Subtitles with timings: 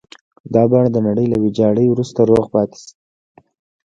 [0.53, 2.91] دا بڼ د نړۍ له ويجاړۍ وروسته روغ پاتې دی.